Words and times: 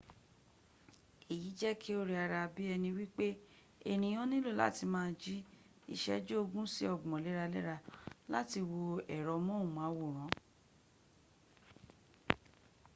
eyi 1.33 1.49
je 1.59 1.71
ki 1.81 1.91
o 1.99 2.01
re 2.09 2.15
ara 2.25 2.41
bi 2.53 2.63
eni 2.73 2.89
wipe 2.97 3.27
eniyan 3.91 4.29
nilo 4.29 4.51
lati 4.61 4.85
ma 4.93 5.03
ji 5.21 5.35
iseju 5.95 6.33
ogun 6.43 6.67
si 6.73 6.83
ogbon 6.93 7.23
lera-lera 7.25 7.75
lati 8.33 8.59
wo 8.69 8.81
ero 9.17 9.33
mohunmaworan 9.47 10.31